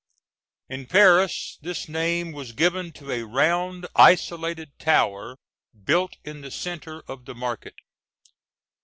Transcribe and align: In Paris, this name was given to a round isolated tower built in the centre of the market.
In 0.67 0.87
Paris, 0.87 1.59
this 1.61 1.87
name 1.87 2.31
was 2.31 2.53
given 2.53 2.91
to 2.93 3.11
a 3.11 3.21
round 3.23 3.85
isolated 3.95 4.71
tower 4.79 5.37
built 5.85 6.15
in 6.25 6.41
the 6.41 6.49
centre 6.49 7.03
of 7.07 7.25
the 7.25 7.35
market. 7.35 7.75